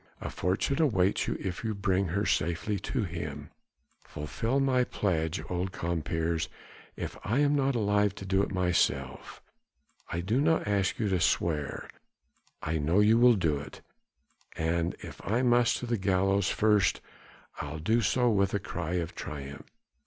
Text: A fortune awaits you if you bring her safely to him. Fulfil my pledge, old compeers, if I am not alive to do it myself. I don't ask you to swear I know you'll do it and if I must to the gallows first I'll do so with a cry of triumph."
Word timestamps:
A 0.19 0.31
fortune 0.31 0.81
awaits 0.81 1.27
you 1.27 1.37
if 1.39 1.63
you 1.63 1.75
bring 1.75 2.07
her 2.07 2.25
safely 2.25 2.79
to 2.79 3.03
him. 3.03 3.51
Fulfil 4.03 4.59
my 4.59 4.83
pledge, 4.83 5.43
old 5.47 5.71
compeers, 5.71 6.49
if 6.95 7.15
I 7.23 7.37
am 7.37 7.53
not 7.53 7.75
alive 7.75 8.15
to 8.15 8.25
do 8.25 8.41
it 8.41 8.51
myself. 8.51 9.43
I 10.11 10.21
don't 10.21 10.47
ask 10.67 10.97
you 10.97 11.07
to 11.09 11.19
swear 11.19 11.87
I 12.63 12.79
know 12.79 12.99
you'll 12.99 13.35
do 13.35 13.59
it 13.59 13.81
and 14.57 14.95
if 15.01 15.21
I 15.23 15.43
must 15.43 15.77
to 15.77 15.85
the 15.85 15.99
gallows 15.99 16.49
first 16.49 16.99
I'll 17.61 17.77
do 17.77 18.01
so 18.01 18.27
with 18.31 18.55
a 18.55 18.59
cry 18.59 18.93
of 18.93 19.13
triumph." 19.13 19.67